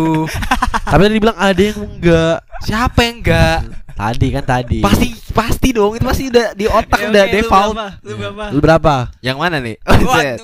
[0.90, 3.58] tapi tadi dibilang ada yang enggak Siapa yang enggak?
[3.94, 5.92] tadi kan tadi Pasti pasti dong.
[5.92, 7.72] Itu pasti udah di otak Oke, udah lu default.
[7.72, 7.88] berapa?
[8.00, 8.44] Lu berapa?
[8.50, 9.76] lu berapa Yang mana nih?
[9.80, 10.38] Waduh.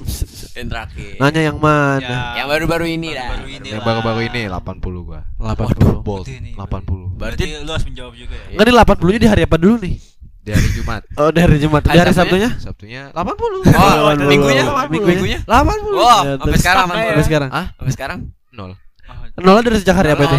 [0.50, 1.12] Yang terakhir.
[1.16, 3.26] nanya yang mana Ya, Yang baru-baru ini lah.
[3.30, 5.20] baru-baru ini yang baru-baru ini 80 gua.
[5.38, 6.26] 80 Bold.
[6.26, 7.06] Berarti ini, 80.
[7.14, 8.46] Berarti lu harus menjawab juga ya.
[8.50, 9.94] Enggak di 80 nya di hari apa dulu nih?
[10.40, 11.02] Di hari Jumat.
[11.14, 11.82] Oh, di hari Jumat.
[11.84, 12.50] Di Hari Sabtunya?
[12.56, 13.02] Sabtunya?
[13.12, 13.44] Sabtunya 80.
[13.44, 14.62] Oh, Delapan minggunya?
[14.64, 14.88] puluh.
[14.88, 15.18] Minggunya?
[15.20, 15.38] Minggunya?
[15.44, 16.00] 80.
[16.00, 16.96] Wah, Ya, sampai sekarang stuck man.
[16.96, 17.06] ya.
[17.06, 17.50] Sampai sekarang.
[17.52, 17.66] Hah?
[17.76, 18.18] Sampai sekarang.
[18.50, 18.70] Nol.
[18.72, 20.36] Oh, Nolnya dari sejak hari apa itu?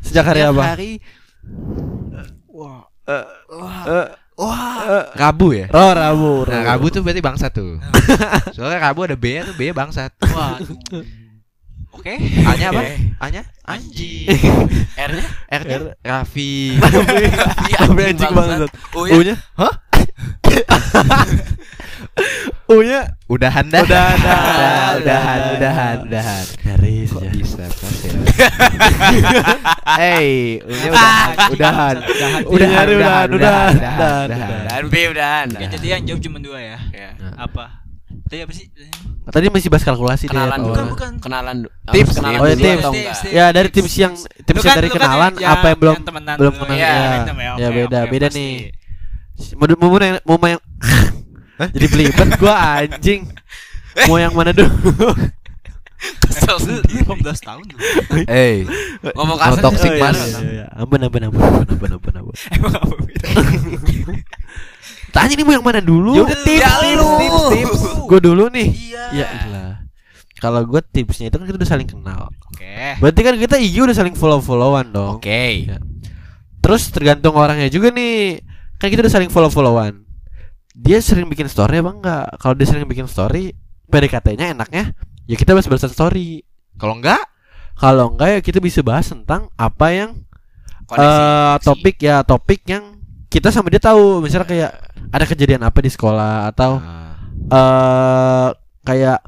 [0.00, 0.62] Sejak hari apa?
[0.70, 0.90] Hari
[2.10, 4.06] Eh, Wah.
[5.16, 5.66] Rabu ya?
[5.74, 6.48] Oh, Rabu.
[6.48, 7.76] Nah, Rabu tuh berarti bangsat tuh.
[8.56, 10.14] Soalnya Rabu ada B tuh B bangsat.
[10.24, 11.04] Waduh.
[11.90, 12.14] Oke.
[12.46, 12.82] A-nya apa?
[13.20, 14.30] A-nya anjing.
[15.10, 15.26] R-nya?
[15.50, 16.78] R-nya Raffi.
[17.82, 18.70] Apa anjing banget?
[18.94, 19.12] Oh ya.
[19.18, 19.36] U-nya?
[19.58, 19.74] Hah?
[22.70, 23.82] U-nya Udahan dah.
[23.82, 24.38] Udahan dah.
[24.98, 26.44] udahan, udahan, udahan, udahan.
[26.60, 27.30] garis Kok ya.
[27.30, 28.12] bisa pas ya?
[30.00, 31.94] Hey, unya udahan, udahan,
[32.50, 34.82] Udahan, udahan, udahan, udahan, udahan, udahan, udahan.
[34.86, 35.46] B udahan.
[35.50, 36.78] Oke, jadi yang jawab cuma dua ya.
[36.90, 37.10] Ya.
[37.38, 37.86] Apa?
[38.26, 38.66] Tadi apa sih?
[39.30, 40.34] Tadi masih bahas kalkulasi dia.
[40.34, 40.74] Kenalan dulu.
[40.74, 41.12] Bukan, bukan.
[41.22, 41.56] Kenalan.
[41.90, 43.18] Tips, kenalan Oh, ya, tips.
[43.30, 45.96] Ya dari tips yang tips yang kan- dari kan kenalan apa yang belum
[46.38, 46.86] belum kenal ya.
[46.86, 47.06] ya.
[47.14, 48.74] Random ya, Ya beda beda nih.
[49.56, 50.62] Mau mau mau yang mau yang
[51.60, 53.28] jadi belibet gua anjing.
[54.08, 55.12] Mau yang mana dulu?
[56.00, 57.04] Kesel sendiri.
[57.04, 57.64] 18 tahun.
[58.24, 58.64] Hey,
[59.12, 60.66] Ngomong kasar toxic Oh, iya, iya, iya.
[60.72, 62.34] Ampun ampun ampun ampun ampun ampun ampun.
[62.56, 63.28] Emang apa beda?
[65.10, 66.16] Tanya nih mau yang mana dulu?
[66.16, 67.08] Ya udah, tips, Ya tips, lu.
[67.18, 67.80] tips, tips.
[68.08, 68.68] Gue dulu nih.
[68.72, 69.04] Iya.
[69.12, 69.72] Ya ilah.
[70.40, 72.32] Kalau gue tipsnya itu kan kita udah saling kenal.
[72.48, 72.96] Oke.
[72.96, 75.20] Berarti kan kita IG udah saling follow-followan dong.
[75.20, 75.68] Oke.
[75.68, 75.76] Ya.
[76.64, 78.40] Terus tergantung orangnya juga nih.
[78.80, 80.08] Kan kita udah saling follow-followan.
[80.72, 82.24] Dia sering bikin story apa enggak?
[82.40, 83.52] Kalau dia sering bikin story,
[83.92, 84.96] PDKT-nya enaknya
[85.28, 86.40] ya kita bahas-bahasan story.
[86.80, 87.20] Kalau enggak,
[87.76, 90.10] Kalau enggak ya kita bisa bahas tentang apa yang
[90.84, 91.16] Koneksi, eh,
[91.56, 91.64] koneksi.
[91.64, 92.84] topik ya topik yang
[93.28, 94.20] kita sama dia tahu.
[94.20, 94.72] Misalnya kayak
[95.12, 96.80] ada kejadian apa di sekolah atau
[97.50, 98.48] eh
[98.84, 99.18] kayak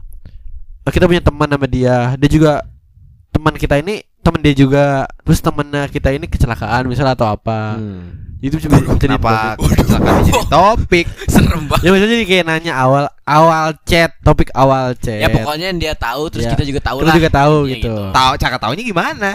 [0.84, 2.60] eh, kita punya teman sama dia dia juga
[3.32, 4.84] teman kita ini teman dia juga
[5.20, 8.38] terus temennya kita ini kecelakaan misalnya atau apa Hmm.
[8.38, 9.70] itu juga jadi kenapa topik.
[9.76, 11.06] kecelakaan jadi topik?
[11.26, 11.82] Serem banget.
[11.82, 15.94] ya misalnya jadi kayak nanya awal awal chat topik awal chat Ya pokoknya yang dia
[15.94, 16.50] tahu terus Ya.
[16.50, 17.16] kita juga tahu Kita lah.
[17.16, 17.94] juga tahu Ya, gitu.
[18.08, 19.30] Tahu cara taunya gimana?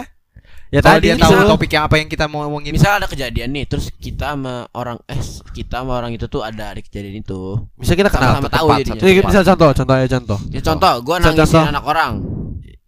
[0.68, 2.70] ya Kalau tadi dia tahu misal- topik yang apa yang kita mau ngomongin.
[2.70, 5.16] Misal ada kejadian nih, terus kita sama orang eh
[5.50, 7.56] kita sama orang itu tuh ada di kejadian itu.
[7.74, 9.00] bisa kita kenal Sama-sama tuh tahu jadinya.
[9.00, 11.32] Jadi misal contoh contoh ya contoh Ya contoh, gua Contoh.
[11.40, 12.12] nangisin anak orang.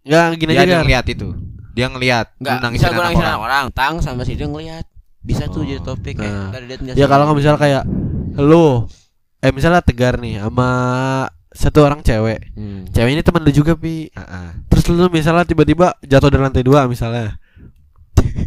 [0.03, 0.81] ya gini dia aja ada Gar.
[0.83, 1.27] ngeliat itu.
[1.71, 3.31] Dia Enggak, nangisin misal gua anak nangisin orang.
[3.31, 4.85] anak orang, tang sama si dia ngelihat.
[5.19, 5.63] Bisa tuh Oh.
[5.63, 6.25] jadi topik Nah.
[6.25, 7.83] eh dari dia tinggal ya kalau nggak misal kayak
[8.35, 8.89] lu
[9.37, 10.69] eh misalnya tegar nih sama
[11.47, 12.87] satu orang cewek Hmm.
[12.87, 14.47] cewek ini teman lu juga pi Heeh.
[14.65, 17.35] terus lu misalnya tiba-tiba jatuh dari lantai dua misalnya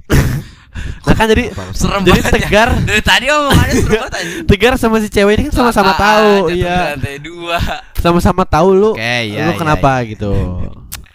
[1.04, 2.34] nah kan jadi Serem jadi banget ya.
[2.40, 4.12] tegar Dari tadi omongannya serem banget
[4.50, 7.58] tegar sama si cewek ini kan sama-sama tahu iya Lantai dua.
[7.94, 10.32] sama-sama tahu lu Oke, iya, lu iya, kenapa gitu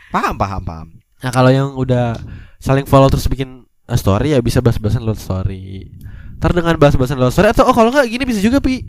[0.09, 0.87] Paham, paham, paham.
[1.19, 2.15] Nah kalau yang udah
[2.59, 5.91] saling follow terus bikin uh, story ya bisa bahas-bahasan lewat story
[6.39, 8.79] ntar dengan bahas-bahasan lewat story atau oh kalau nggak gini bisa juga pi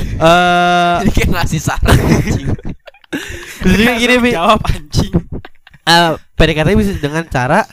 [0.00, 2.48] eh Jadi kayak ngasih saran anjing.
[3.64, 5.12] bisa juga gini pi Jawab anjing.
[5.80, 7.64] Eh, PDKT bisa dengan cara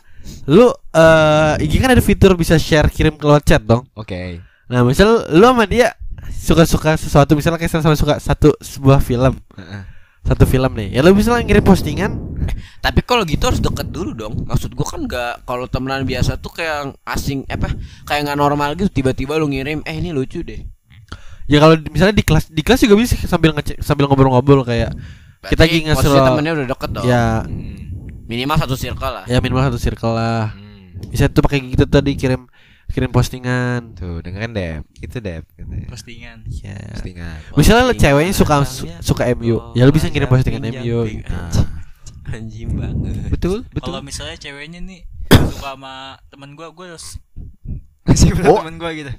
[0.47, 3.83] lu eh IG kan ada fitur bisa share kirim ke lewat chat dong.
[3.95, 4.43] Oke.
[4.67, 5.95] Nah, misal lu sama dia
[6.27, 9.81] suka-suka sesuatu misalnya kayak sama suka satu sebuah film, Heeh.
[10.27, 10.99] satu film nih.
[10.99, 12.11] Ya lu bisa ngirim postingan
[12.77, 14.33] Tapi kalau gitu harus deket dulu dong.
[14.43, 17.71] Maksud gua kan nggak kalau temenan biasa tuh kayak asing apa
[18.03, 20.63] kayak nggak normal gitu tiba-tiba lu ngirim eh ini lucu deh.
[21.45, 24.91] Ya kalau misalnya di kelas di kelas juga bisa sambil ngecek sambil ngobrol-ngobrol kayak
[25.45, 27.05] kita lagi Berarti posisi temennya udah deket dong.
[27.05, 27.23] ya
[28.27, 29.23] Minimal satu circle lah.
[29.25, 30.51] ya minimal satu circle lah.
[30.51, 31.07] Hmm.
[31.07, 32.51] Bisa tuh pakai gitu tadi kirim
[32.87, 33.95] kirim postingan.
[33.95, 35.87] Tuh dengerin Dep Itu Dep katanya.
[35.87, 36.75] postingan Ya.
[36.91, 40.33] Postingan Misalnya lo Postingan ceweknya suka su- suka MU, oh, ya lo bisa ngirim ada
[40.33, 40.99] postingan MU.
[41.05, 41.31] gitu.
[42.35, 42.69] Anjing.
[42.71, 43.29] Banget.
[43.29, 45.93] Betul betul kalau misalnya ceweknya nih suka sama
[46.27, 47.15] temen gua gua harus
[48.05, 48.59] ngasih Oh.
[48.61, 49.11] temen gua gitu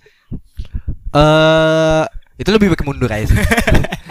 [1.08, 2.04] Eh,
[2.36, 3.34] Itu lebih baik mundur aja sih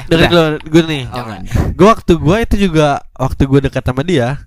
[0.08, 1.04] dengerin lo gue nih.
[1.06, 1.42] Jangan.
[1.74, 4.40] Gue waktu gue itu juga waktu gue dekat sama dia,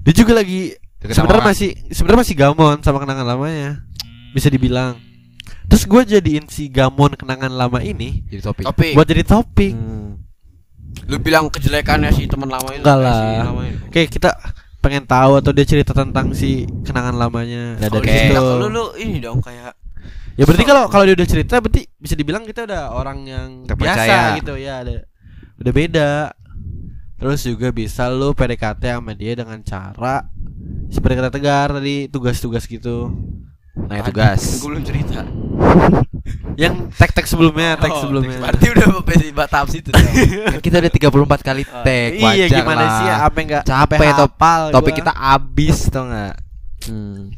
[0.00, 3.70] dia juga lagi sebenarnya masih sebenarnya masih gamon sama kenangan lamanya.
[3.80, 4.32] Hmm.
[4.32, 4.96] Bisa dibilang.
[5.64, 8.92] Terus gue jadiin si gamon kenangan lama ini Jadi topik Topik.
[8.92, 9.72] buat jadi topik.
[9.72, 10.21] Hmm.
[11.08, 12.82] Lu bilang kejelekannya si teman lama itu.
[12.84, 13.44] Enggak eh, si lah.
[13.66, 13.78] itu.
[13.92, 14.30] Kayak kita
[14.82, 17.78] pengen tahu atau dia cerita tentang si kenangan lamanya.
[17.78, 18.22] Nah, Kalau dari situ.
[18.26, 19.78] cerita ke lu, lu ini dong kayak
[20.32, 24.32] Ya berarti kalau kalau dia udah cerita berarti bisa dibilang kita udah orang yang Terpercaya.
[24.32, 25.04] biasa gitu ya, ada
[25.60, 26.12] udah beda.
[27.20, 30.26] Terus juga bisa lu PDKT sama dia dengan cara
[30.88, 33.12] seperti kata Tegar tadi tugas-tugas gitu.
[33.74, 35.24] Nah tugas Gue belum cerita.
[36.62, 38.36] Yang tag-tag sebelumnya, tag Oh, sebelumnya.
[38.38, 39.16] Berarti udah sampai
[39.48, 39.88] tahap situ.
[39.88, 42.92] Kan Kita udah 34 kali tag iya wajar gimana lah.
[42.94, 44.98] sih apa enggak Capek top hafal Topik gua.
[44.98, 46.34] kita abis tau gak
[46.82, 47.30] Hmm.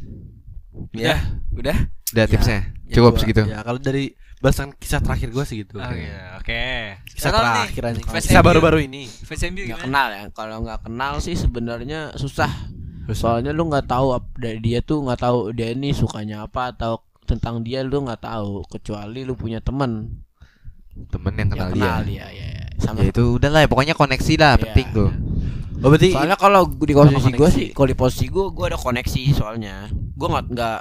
[0.91, 1.21] Ya,
[1.51, 1.77] udah.
[2.07, 5.63] Udah Ya, tipsnya ya Cukup gua- segitu Ya kalau dari bahasan kisah terakhir gua sih
[5.63, 5.77] gitu.
[5.77, 6.61] oke oke
[7.07, 8.01] Kisah nih, terakhir aja.
[8.03, 9.07] fans Kisah baru-baru ini.
[9.07, 10.21] Nggak gimana kenal ya.
[10.29, 12.51] Kalau nggak kenal sih sebenarnya susah.
[13.13, 14.17] Soalnya lu nggak tahu
[14.63, 19.25] dia tuh nggak tahu dia ini sukanya apa atau tentang dia lu nggak tahu kecuali
[19.25, 20.21] lu punya teman
[20.95, 22.65] Temen yang kenal, yang kenal dia, dia, ya, ya.
[22.79, 24.61] sama Ya itu udah lah ya Pokoknya koneksi lah Iya.
[24.63, 25.11] Penting tuh.
[25.83, 29.21] Oh berarti soalnya kalau di posisi gue sih kalau di posisi gue gue ada koneksi
[29.35, 29.91] soalnya.
[29.91, 30.79] Gue nggak nggak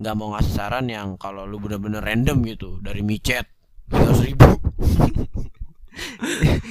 [0.00, 3.44] nggak mau ngasih saran yang kalau lu bener-bener random gitu dari micet
[3.92, 4.48] tiga ribu.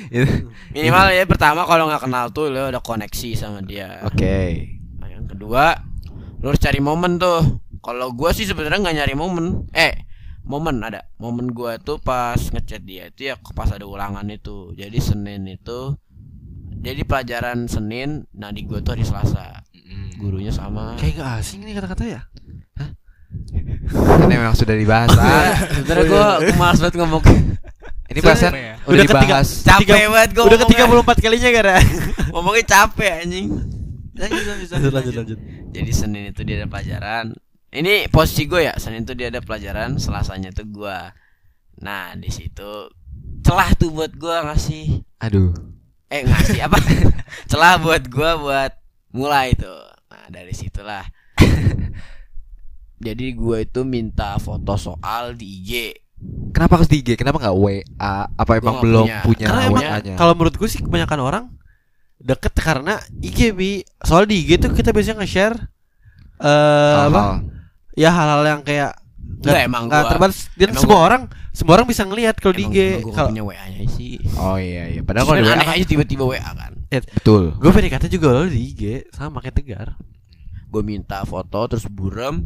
[0.73, 4.01] Minimal ya pertama kalau nggak kenal tuh lu ada koneksi sama dia.
[4.01, 4.78] Oke
[5.29, 5.77] kedua,
[6.37, 7.61] lu harus cari momen tuh.
[7.79, 9.69] Kalau gua sih sebenarnya nggak nyari momen.
[9.71, 10.03] Eh,
[10.41, 11.05] momen ada.
[11.15, 14.73] Momen gua tuh pas ngechat dia itu ya pas ada ulangan itu.
[14.73, 15.95] Jadi Senin itu
[16.75, 19.63] jadi pelajaran Senin, nah di gua tuh hari Selasa.
[20.15, 20.93] Gurunya sama.
[20.95, 22.21] kayak gak asing nih kata-kata ya.
[23.89, 27.23] Karena memang sudah dibahas Ah, sebenarnya gua, gua malas banget ngomong.
[28.09, 28.73] Ini bahasan ya?
[28.81, 31.13] udah Udah ketiga- dibahas Capek banget gua Udah ke ngomongnya.
[31.13, 31.75] 34 kalinya gara.
[32.29, 33.47] Ngomongnya capek anjing.
[34.19, 35.39] Lanjut lanjut lanjut.
[35.71, 37.33] Jadi Senin itu dia ada pelajaran.
[37.69, 38.73] Ini posisi gue ya.
[38.75, 41.13] Senin itu dia ada pelajaran, Selasanya tuh gua.
[41.79, 42.91] Nah di situ
[43.39, 45.05] celah tuh buat gua ngasih.
[45.23, 45.55] Aduh
[46.09, 46.77] Eh ngasih apa?
[47.49, 48.71] celah buat gua buat
[49.13, 49.87] mulai tuh.
[50.09, 51.05] Nah dari situlah.
[53.05, 55.71] Jadi gua itu minta foto soal di IG.
[56.51, 57.15] Kenapa harus di IG?
[57.15, 58.15] Kenapa nggak WA?
[58.35, 59.47] Apa emang belum punya.
[59.47, 60.15] punya, WA-nya?
[60.19, 61.45] kalau menurut gue sih kebanyakan orang
[62.19, 63.81] deket karena IG bi.
[64.03, 65.55] Soal di IG tuh kita biasanya nge-share
[66.39, 67.43] eh apa?
[67.95, 68.95] Ya hal-hal yang kayak
[69.39, 72.55] Nggak, emang nggak gua- terbatas dan emang semua gua- orang semua orang bisa ngelihat kalau
[72.55, 72.77] di IG.
[73.05, 74.19] Kalau punya WA-nya sih.
[74.35, 75.01] Oh iya iya.
[75.01, 76.73] Padahal kalau di WA aneh aja tiba-tiba WA kan.
[76.89, 77.53] betul.
[77.53, 79.87] gue PDKT juga lo di IG sama kayak Tegar.
[80.69, 82.45] gue minta foto terus buram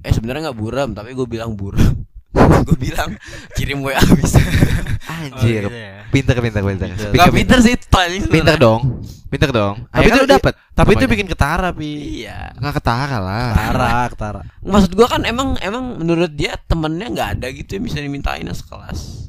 [0.00, 2.06] eh sebenarnya nggak buram tapi gue bilang buram
[2.68, 3.10] gue bilang
[3.54, 4.40] kirim wa bisa
[5.04, 5.68] Anjir.
[5.68, 5.94] Oh, gitu ya.
[6.10, 6.88] Pinter pinter pinter.
[6.90, 6.98] Pinter.
[6.98, 8.80] Speaker nggak pinter sih paling Pinter dong.
[9.28, 9.74] Pinter dong.
[9.90, 10.52] Tapi itu dapat.
[10.74, 12.22] Tapi itu bikin ketara pi.
[12.24, 13.50] iya nggak ketara lah.
[13.54, 14.40] Ketara, ketara.
[14.64, 19.24] maksud gue kan emang emang menurut dia temennya nggak ada gitu yang bisa dimintain sekelas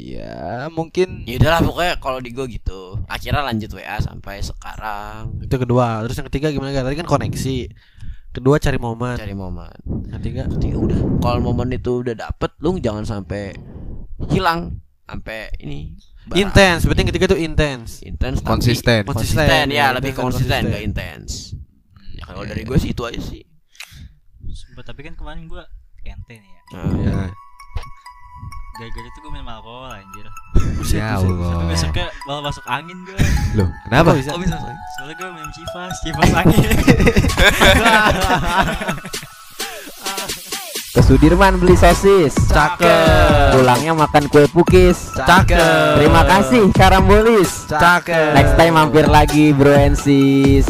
[0.00, 5.60] Iya, mungkin ya udahlah pokoknya kalau di gue gitu akhirnya lanjut wa sampai sekarang Itu
[5.60, 6.00] kedua.
[6.08, 6.72] Terus yang ketiga gimana?
[6.72, 6.88] Gar?
[6.88, 7.56] Tadi kan koneksi.
[8.30, 9.18] Kedua cari momen.
[9.18, 9.74] cari momen
[10.06, 13.54] ketiga Ketiga udah kalau momen itu udah dapet lu jangan sampai
[14.30, 15.98] hilang sampai ini
[16.36, 16.86] intens.
[16.86, 18.04] Berarti yang ketiga tuh intens.
[18.06, 19.02] intens Konsisten.
[19.02, 21.58] konsisten, Konsisten, ya ya, lebih konsisten gak intens
[22.14, 22.68] ya kalau Iya, dari iya.
[22.70, 23.42] gue sih itu aja sih
[24.50, 25.66] Sumpah, tapi kan kemarin gua
[26.00, 27.18] ente nih ya Nah, ya.
[28.80, 30.24] Gara-gara itu gua minum alkohol anjir
[30.90, 31.68] Ya tapi Allah.
[31.68, 33.20] besoknya malah masuk angin gua
[33.52, 34.10] Loh, kenapa?
[34.16, 34.30] bisa?
[34.32, 34.56] oh bisa
[34.96, 36.60] soalnya gua minum civas civas angin
[40.90, 42.34] Ke Sudirman beli sosis.
[42.50, 43.54] Cakep.
[43.54, 45.14] Pulangnya makan kue pukis.
[45.14, 46.02] Cakep.
[46.02, 47.70] Terima kasih Karambolis.
[47.70, 48.34] Cakep.
[48.34, 50.66] Next time mampir lagi Bro and Sis.